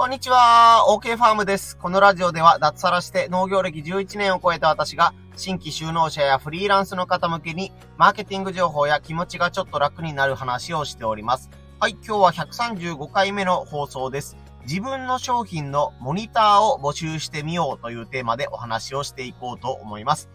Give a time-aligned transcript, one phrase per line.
[0.00, 1.76] こんにちは、OK ファームです。
[1.76, 11.50] このラジオでは脱サラして農業歴11年を超えた私が新規就農者やフリーランスの方向けにマーケティング情報や気持ちがちょっと楽になる話をしております。
[11.80, 14.38] はい、今日は135回目の放送です。
[14.62, 20.30] 自分の商品のモニターを募集してみようというテーマでお話をしていこうと思います。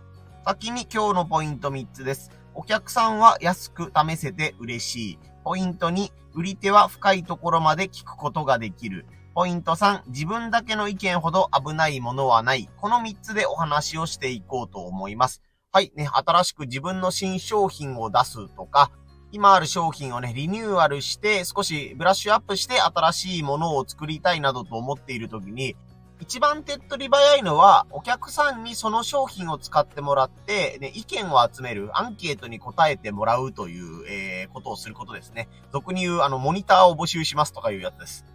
[0.45, 2.29] 先に今日のポイント3つです。
[2.53, 5.19] お客さんは安く試せて嬉しい。
[5.43, 9.07] ポイント2、売り手は深いところまで聞くことができる。
[9.35, 12.69] ポイント3、自分だけの意見ほど危ないものはない。
[12.77, 15.41] この3つでお話をしていこうと思います。
[15.73, 18.91] はい、ね、新しく自分の新商品を出すとか、
[19.33, 25.75] 今ある商品をね、リニューアルして、少しブラッシュアップして新しいものを作りたいなどと思っているときに、
[26.21, 35.49] 一番手っ取り早いのは、お客さんにその商品を使ってもらって、ね、意見を集める、アンケートに答えてもらうという、えー、ことをすることですね。
[35.73, 38.34] 俗に言う、あの、モニターを募集しますとかいうやつです。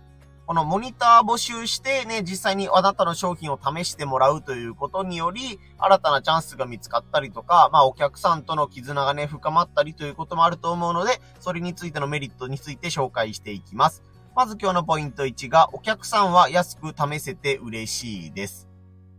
[0.51, 14.03] このモニター募集してね、実際にあなたの商品を試してもらうということにより、新たなチャンスが見つかったりとか、まあお客さんとの絆がね、深まったりということもあると思うので、それについてのメリットについて紹介していきます。
[14.35, 18.70] まず今日のポイント1が、お客さんは安く試せて嬉しいです。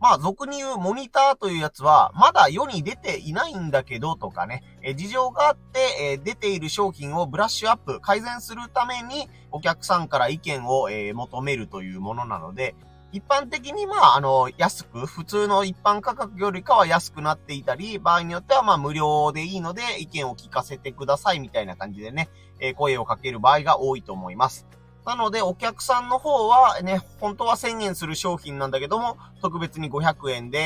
[0.02, 12.74] まあ、俗に言うモニターというやつは、まだ世に出ていないんだけどとかね、え事情があって、え出ている商品をブラッシュアップ、改善するために、お客さんから意見を、え求めるというものなので、
[13.12, 24.66] 一般的にまあ、あの、安く、普通の一般価格よりかは安くなっていたり、場合によってはまあ無料でいいので意見を聞かせてくださいみたいな感じでね、え声をかける場合が多いと思います。
[25.04, 30.58] なので、お客さんの方はね、本当は1000円する商品なんだけども、特別に500円で、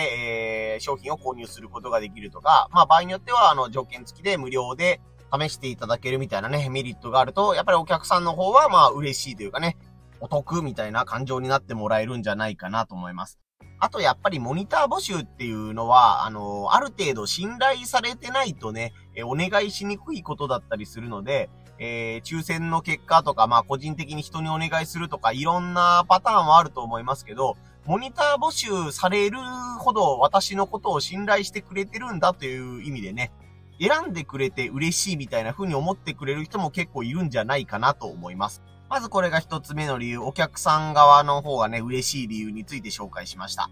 [0.75, 5.01] えー、商品を購入することができるとか、まあ場合によっては、あの、条件付きで無料で
[5.33, 9.79] 試していただけるみたいなね、メリットがあると、やっぱりお客さんの方は、まあ嬉しいというかね、
[10.21, 13.39] お得みたいな感情になってもらえるんじゃないかなと思います。
[13.79, 29.39] あとやっぱりモニター募集っていうのは、あの、ある程度信頼されてないとね、えお願いしにくいことだったりするので、えー、抽選の結果とか、まあ個人的に人にお願いするとか、いろんなパターンはあると思いますけど、モニター募集される
[29.79, 33.31] ほど私のことを信頼してくれてるんだという意味でね、
[33.79, 38.63] 選んでくれて嬉しいみたいな風に思ってくれる人も結構いるんじゃないかなと思います。
[38.89, 43.69] まずこれが一つ目の理由、お客さん側の方がね、嬉しい理由について紹介しました。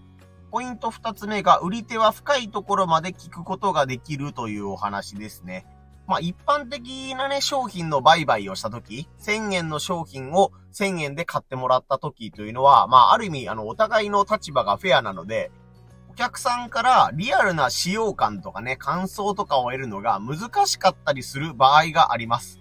[0.51, 5.67] ポイント二つ目が、売り手は深いところまで聞くことができるというお話ですね。
[6.07, 15.51] まあ一般的なね、商品の売買をしたとき、1000円の商品を1000円で買ってもらったときというのは、まあある意味、あの、お互いの立場がフェアなので、
[16.11, 22.61] お客さんからリアルな使用感とかね、感想とかを得るのが難しかったりする場合があります。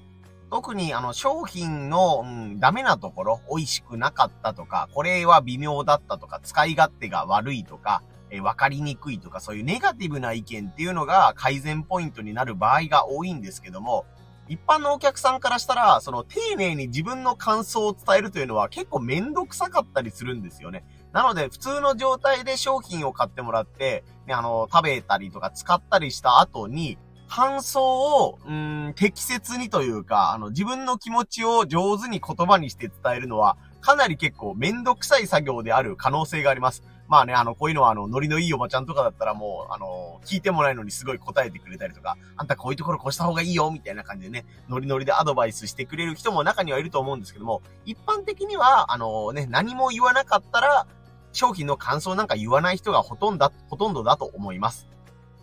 [0.53, 14.06] 特にあの商品の、うん、ダメなところ、美味しくなかったとか、これは微妙だったとか、使い勝手が悪いとか、え分かりにくいとか、そういうネガティブな意見っていうのが改善ポイントになる場合が多いんですけども、
[14.47, 20.86] 一般のお客さんからしたら、その丁寧に自分の感想を伝えるというのは結構めんどくさかったりするんですよね。
[21.13, 27.00] なので、普通の状態で商品を買ってもらって、ね、あの、食べたりとか使ったりした後に、
[27.35, 36.83] 感想を、うん、適切にというか、あの、自分の気持ちを上手に言葉にして伝えるのは、かなり結構めんどくさい作業である可能性があります。
[37.07, 50.85] まあね、あの、こういうのは、あの、ノリのいいおばちゃんとかだったらもう、あの、聞いてもないのにすごい答えてくれたりとか、あんたこういうところこうした方がいいよ、みたいな感じでね、ノリノリでアドバイスしてくれる人も中にはいると思うんですけども、一般的には、あのね、何も言わなかったら、
[51.31, 54.88] 商品の感想なんか言わない人がほとんど、ほとんどだと思います。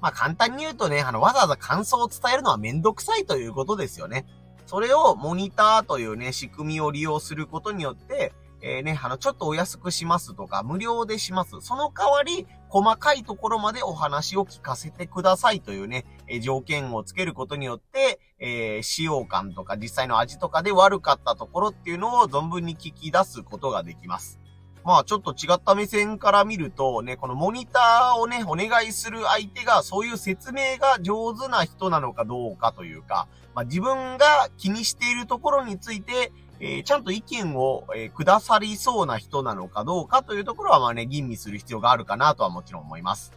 [0.00, 4.26] まあ簡単に言うとね、あの、わざわざ感想を伝えるのはめんどくさいということですよね。
[4.66, 11.60] それをモニターというね、仕組みを利用することによって、えー、ね、あの、ちょっとお安くしますとか、無料でします。
[11.60, 24.38] その代わり、細かいところまでお話を聞かせてくださいというね、えー、条件をつけることによって、えー、使用感とか実際の味とかで悪かったところっていうのを存分に聞き出すことができます。
[24.84, 43.32] まあちょっと違った目線から見るとね、このモニターをね、お願いする相手がそういう説明が上手な人なのかどうかというか、まあ自分が気にしているところについて、えー、ちゃんと意見を、えー、くださりそうな人なのかどうかというところは、まあね、吟味する必要があるかなとはもちろん思います。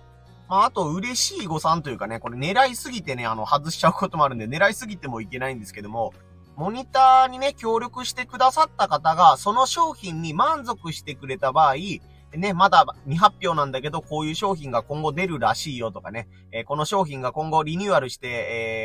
[0.50, 6.13] まあ、あと、嬉しい誤算というかね、これ狙いすぎてね、あの、外しちゃうこともあるんで、狙いすぎてもいけないんですけども、
[6.55, 11.75] モニターにね、協力してくださった方が、その商品に満足してくれた場合、
[12.38, 18.27] ね、まだ未発表なんだけど、こういう商品が今後出るらしいよとかね、えー、この商品が今後リニューアルして、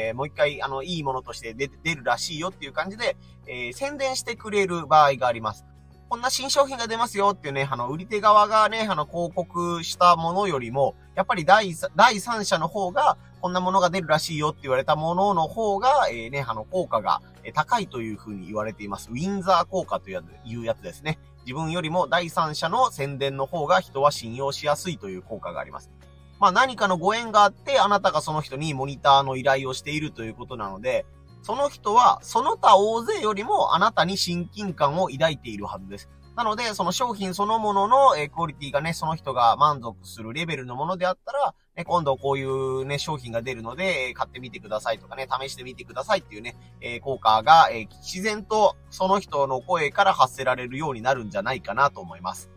[0.08, 3.16] えー、もう一回、あの、いいものとして出出るらしいよっていう感じで、
[3.46, 5.64] えー、宣伝してくれる場合があります。
[6.08, 17.20] こんな新商品が出ますよっていうね、あの、売り手側がね、あの、広告したものよりも、やっぱり第第三者の方が、こんなものが出るらしいよって言われたものの方が、えー、ね、あの、効果が
[17.52, 19.10] 高いというふうに言われています。
[19.10, 21.18] ウィンザー効果というやつですね。
[21.44, 25.90] 自分よりも第三者の宣伝の方が人は信用しやすいという効果があります。
[26.40, 31.04] まあ何かのご縁があって、あなたがその人にモニターの依頼をしているということなので、
[31.42, 36.08] その人は、その他大勢よりもあなたに親近感を抱いているはずです。
[36.38, 52.50] なので、その商品そのものの、えクオリティがね、その人が満足するレベルのものであったら、ね、今度こういうね、商品が出るので、え買ってみてくださいとかね、試してみてくださいっていうね、え効果が、え自然とその人の声から発せられるようになるんじゃないかなと思います。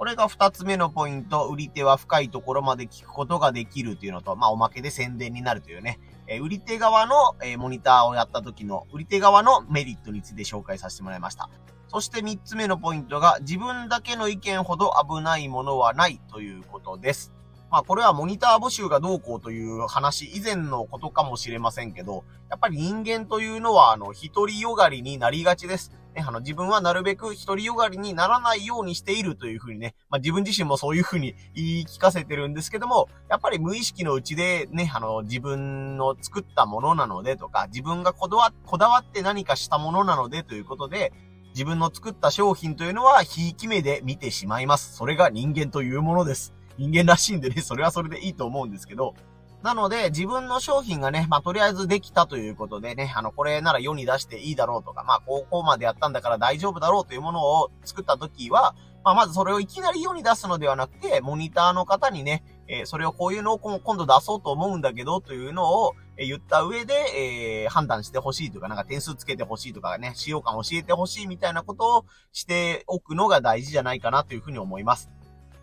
[0.00, 6.00] これが二つ目のポイント、売り手は深いところまで聞くことができるというのと、まあおまけで宣伝になるというね、
[6.32, 11.50] え売り手側の、えモニターをやった時の、売り手側のメリットについて紹介させてもらいました。
[11.88, 17.32] そして3つ目のポイントが、自分だけの意見ほど危ないものはないということです。
[17.70, 25.92] まあこれはモニター募集がどうこうという話以前のことかもしれませんけど、やっぱり人間というのはあの、独りよがりになりがちです。
[26.14, 41.12] ね、あの、自分はなるべく独りよがりにならないようにしているというふうにね、まあ自分自身もそういうふうに言い聞かせてるんですけども、やっぱり無意識のうちでね、あの、自分の作ったものなのでとか、自分がこだわこだわって何かしたものなのでということで、
[41.52, 44.96] 自分の作った商品というのは、ひいき目で見てしまいます。
[44.96, 46.52] それが人間というものです。
[46.80, 49.14] 人間らしいんでね、それはそれでいいと思うんですけど、
[49.62, 58.74] なので、自分の商品がね、まあ、とりあえずできたということでね、あの、これなら世に出していいだろうとか、まあ、高校までやったんだから大丈夫だろうというものを作った時は、
[59.04, 66.94] まあ、まずそれをいきなり世に出すのではなくて、モニターの方にね、えー、それをこういうのを今度出そうと思うんだけど、というのを、言った上で、
[67.64, 75.10] えー、判断してほしいとか、なんか点数つけてほしいとかね、使用感教えてほしいみたいなことをしておくのが大事じゃないかなというふうに思います。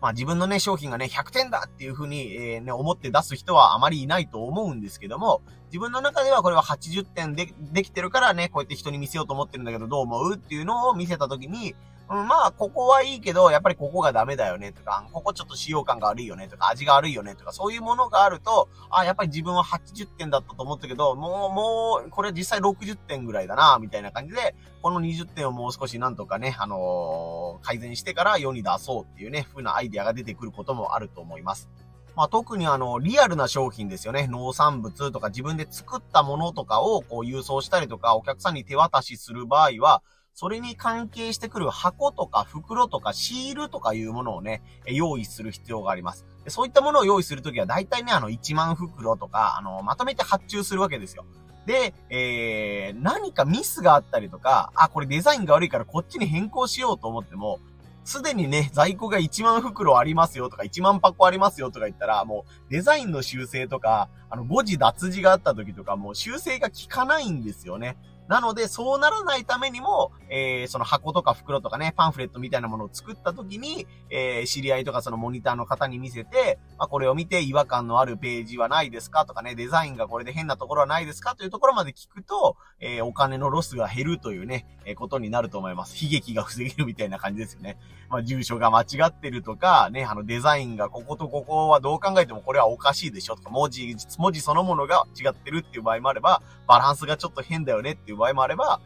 [0.00, 11.74] まあ自分のね、商品がね、100点だっていうふうに、えー、ね、思って出す人はあまりいないと思うんですけども、自分の中ではこれは80点で、できてるからね、こうやって人に見せようと思ってるんだけど、どう思うっていうのを見せたときに、
[12.10, 31.68] うん、まあ、ここはいいけど、やっぱりここがダメだよねとか、ここちょっと使用感が悪いよねとか、味が悪いよねとか、そういうものがあると、あ、やっぱり自分は80点だったと思ったけど、もう、もう、これ実際60点ぐらいだな、みたいな感じで、この20点をもう少しなんとかね、あのー、改善してから世に出そうっていうね、風なアイデアが出てくることもあると思います。
[32.16, 34.26] まあ、特にあの、リアルな商品ですよね。
[34.28, 40.02] 農産物とか自分で作ったものとかをこう郵送したりとか、お客さんに手渡しする場合は、
[40.40, 46.26] それに関係してくる箱とか袋とかシールとかいうものをね、用意する必要があります。
[46.44, 51.24] でそういったものを用意するときは大体ね、あの1万袋とか、あの、まとめて発注するわけですよ。
[51.66, 57.58] で、えー、何かミスがあったりとか、あ、これデザインが悪いからこっちに変更しようと思っても、
[58.04, 67.96] すでにね、在庫が1万袋ありますよとか、1万箱ありますよとか言ったら、もうデザインの修正とか、あの、誤字脱字があった時とか、もう修正が効かないんですよね。
[68.28, 79.24] なので、そうならないためにも、えー、その箱とか袋とかね、パンフレットみたいなものを作った時に、えー、知り合いとかそのモニターの方に見せて、まあ、これを見て違和感のあるページはないですか？
[79.24, 81.34] とかね、デザインがこれで変なところはないですか？
[81.34, 86.04] というところまで聞くと、えー、お金のロスが減るというね、えー、ことになると思います。
[86.04, 87.78] 悲劇が防げるみたいな感じですよね。
[88.10, 98.80] まあ、住所が間違ってるとか、ね、あのデザインがこことここはどう考えてもこれはおかしいでしょとか、文字、文字そのものが違ってるっていう場合もあれば、バランスがちょっと変だよねっていう場合もあれば、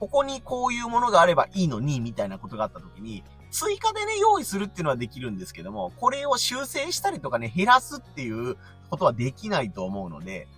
[0.00, 8.56] ここにこういうものがあればいいのに、みたいなことがあった時に、追加でね、用意するっていうのはできるんですけども、これを修正したりとかね、減らすっていう
[8.90, 10.48] ことはできないと思うので、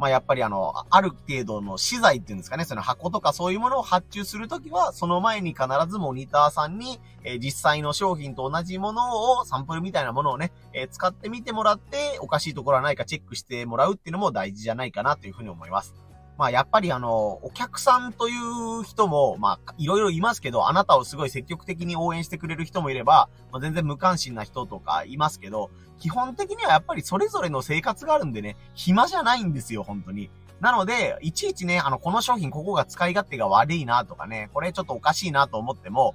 [0.00, 15.94] まあやっぱりあの、ある程度の資材っていうんですかね、その箱とかそういうものを発注するときは、その前に必ずモニターさんに、えー、実際の商品と同じものを、サンプルみたいなものをね、えー、使ってみてもらって、おかしいところはないかチェックしてもらうっていうのも大事じゃないかなというふうに思います。
[16.40, 30.30] まあやっぱりあの、お客さんという人も、まあいろいろいますけど、あなたをすごい積極的に応援してくれる人もいれば、まあ、全然無関心な人とかいますけど、基本的にはやっぱりそれぞれの生活があるんでね、暇じゃないんですよ、本当に。
[30.60, 36.14] なので、いちいちね、あの、この商品ここが使い勝手が悪いなとかね、これちょっとおかしいなと思っても、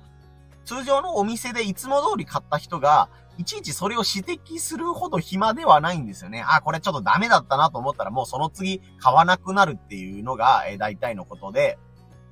[0.63, 6.43] 通常のお店でいつも通り買った人が、いちいちそれを指摘するほど暇ではないんですよね。
[6.47, 11.77] あ、これちょっとダメだったなと思ったらもうその次買わなくなるっていうのが、えー、大体のことで、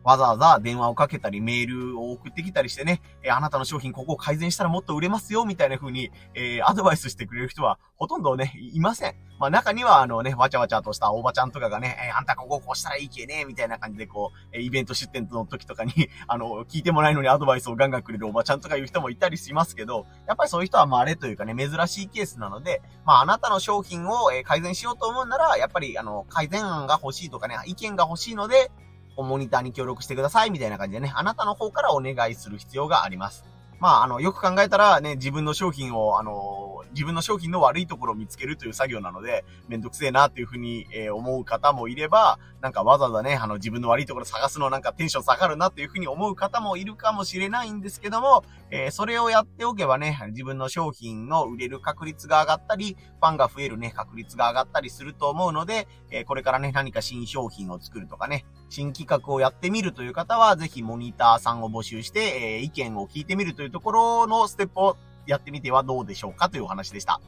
[0.04, 9.16] わざわざ電話をかけたり、メールを送ってきたりしてね、えー、あなたの商品ここを改善したらもっと売れますよ、みたいな風に、えー、アドバイスしてくれる人はほとんどね、いません。
[9.40, 15.94] まあ中にはあのね、わちゃわちゃとしたおばちゃんとかがね、えー、あんたこここうしたらいいけね、みたいな感じでこう、えイベント出店の時とかに
[16.28, 28.70] あの、聞いてもらえるのにアドバイスをガンガンくれるおばちゃんとかいう人もいたりしますけど、やっぱりそういう人は稀というかね、珍しいケースなので、まああなたの商品を改善しようと思うなら、やっぱりあの、改善案が欲しいとかね、意見が欲しいので、
[29.18, 33.44] モニターに協力してくださいみたいな感じでね、あなたの方からお願いする必要があります。
[33.80, 36.63] まあ、あの、よく考えたらね、自分の商品を、あの、
[36.94, 67.22] 自分の商品の悪いところを見つけるという作業なので、めんどくせえなっていうふうに、えー、思う方もいれば、なんかわざわざね、あの、自分の悪いところ探すのなんかテンション下がるなっていうふうに思う方もいるかもしれないんですけども、えー、それをやっておけばね、自分の商品の売れる確率が上がったり、ファンが増えるね、確率が上がったりすると思うので、えー、これからね、何か新商品を作るとかね、新企画をやってみるという方は、ぜひモニターさんを募集して、えー、意見を聞いてみるというところのステップをやってみてはどうでしょうかというお話でした。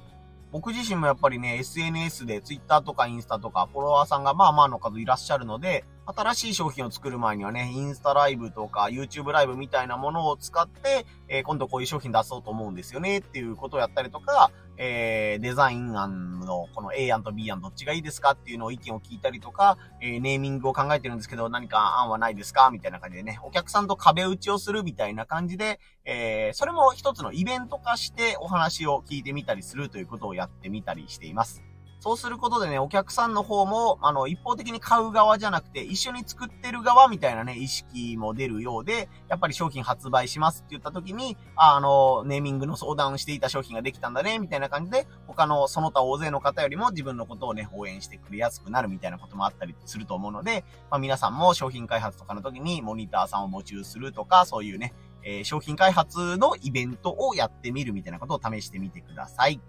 [0.51, 18.31] 僕自身もやっぱりね、SNS で Twitter とかインスタとかフォロワーさんがまあまあの数いらっしゃるので、新しい商品を作る前にはね、インスタライブとか YouTube ライブみたいなものを使って、えー、今度こういう商品出そうと思うんですよねっていうことをやったりとか、えー、デザイン案のこの A 案と B 案どっちがいいですか？
[18.31, 22.69] っていうのを意見を聞いたりとか、えー、ネーミングを考えてるんですけど何か案はないですか？
[22.71, 31.63] みたいな感じでね、お客さんと壁打ちをするみたいな感じで、え、それも一つのイベント化してお話を聞いてみたりするということをやってみたりしています。
[32.05, 54.93] そうすることでね、お客さんの方も、あの、一方的に買う側じゃなくて、一緒に作ってる側みたいなね、意識も出るようで、やっぱり商品発売しますって言った時に、あの、ネーミングの相談をしていた商品ができたんだね、みたいな感じで、他のその他大勢の方よりも自分のことをね、応援してくれやすくなるみたいなこともあったりすると思うので、まあ皆さんも商品開発とかの時にモニターさんを募集するとか、そういうね、
[55.23, 59.59] えー、商品開発のイベントをやってみるみたいなことを試してみてください。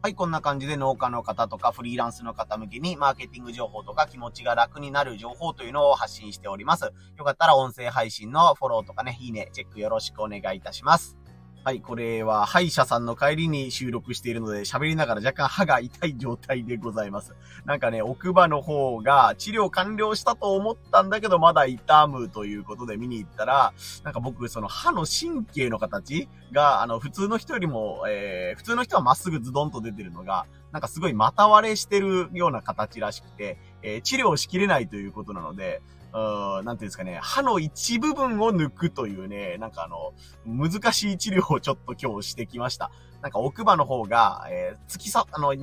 [0.00, 6.92] はい、こんな感じで農家の方とかフリーランスの方向けにマーケティング情報とか気持ちが楽になる情報というのを発信しております。
[7.16, 11.18] よかったら音声配信のフォローとかね、いいね、チェックよろしくお願いいたします。
[11.64, 17.34] はい、これは歯医者さんの帰りに収録しているので喋りながら若干歯が痛い状態でございます。
[17.66, 40.14] なんかね、奥歯の方が治療完了したと思ったんだけどまだ痛むということで見に行ったら、なんか僕その歯の神経の形が、あの、普通の人よりも、えー、普通の人はまっすぐズドンと出てるのが、なんかすごい股割れしてるような形らしくて、えー、治療しきれないということなので、うん、なんていうんですかね、歯の一部分を抜くというね、なんかあの、
[40.46, 42.90] 難しい治療をちょっと今日してきました。
[43.20, 45.54] なんか奥歯の方が、えー、突きさ、あの、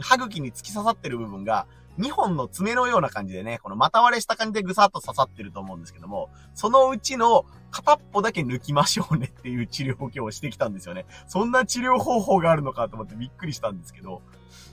[0.00, 1.66] 歯茎に突き刺さってる部分が、
[1.98, 11.06] 2本の爪のような感じでね、この股割れした感じでぐさっと刺さってると思うんですけども、そのうちの片っぽだけ抜きましょうねっていう治療を今日してきたんですよね。
[11.26, 14.22] そんな治療方法があるのかと思ってびっくりしたんですけど、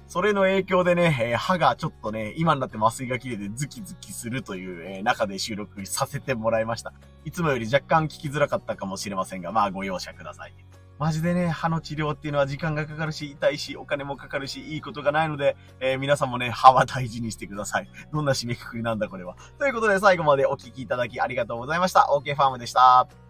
[0.07, 6.93] それの影響でね、え、歯がちょっとね、今になって麻酔が切れてズキズキするという、え、中で収録させてもらいました。
[7.25, 10.53] いつもより若干聞きづらかったかもしれませんが、まあご容赦ください。
[10.99, 17.89] マジでね、歯の治療っていうのは時間がかかるし、痛いし、お金もかかるし、いいことがないので、えー、皆さんもね、歯は大事にしてください。
[18.11, 19.35] どんな締めくくりなんだこれは。
[19.59, 22.07] ということで最後までお聴きいただきありがとうございました。
[22.11, 23.26] OK ファームでした。